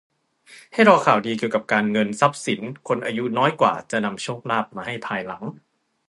[0.73, 5.43] ให้รอข่าวดีเกี่ยวกับการเงิน ทรัพย์สิน คนอายุน้อยกว่าจะนำโชคลาภมาให้ภายหลัง